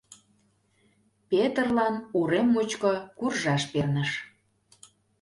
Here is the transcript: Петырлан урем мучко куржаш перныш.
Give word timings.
Петырлан 1.29 1.95
урем 2.17 2.47
мучко 2.53 2.93
куржаш 3.17 3.63
перныш. 3.71 4.11